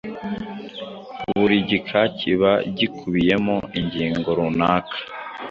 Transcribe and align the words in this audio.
Buri 1.37 1.57
gika 1.69 2.01
kiba 2.17 2.51
gikubiyemo 2.77 3.55
ingingo 3.79 4.29
runaka. 4.37 4.97